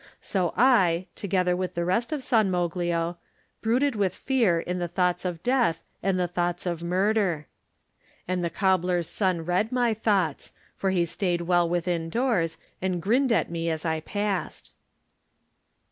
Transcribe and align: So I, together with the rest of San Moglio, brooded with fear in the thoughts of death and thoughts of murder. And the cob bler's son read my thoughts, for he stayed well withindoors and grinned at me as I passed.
So 0.21 0.51
I, 0.57 1.05
together 1.13 1.55
with 1.55 1.75
the 1.75 1.85
rest 1.85 2.11
of 2.11 2.23
San 2.23 2.49
Moglio, 2.49 3.17
brooded 3.61 3.95
with 3.95 4.15
fear 4.15 4.59
in 4.59 4.79
the 4.79 4.87
thoughts 4.87 5.25
of 5.25 5.43
death 5.43 5.83
and 6.01 6.19
thoughts 6.31 6.65
of 6.65 6.81
murder. 6.83 7.45
And 8.27 8.43
the 8.43 8.49
cob 8.49 8.81
bler's 8.81 9.07
son 9.07 9.45
read 9.45 9.71
my 9.71 9.93
thoughts, 9.93 10.53
for 10.75 10.89
he 10.89 11.05
stayed 11.05 11.41
well 11.41 11.69
withindoors 11.69 12.57
and 12.81 12.99
grinned 12.99 13.31
at 13.31 13.51
me 13.51 13.69
as 13.69 13.85
I 13.85 13.99
passed. 13.99 14.71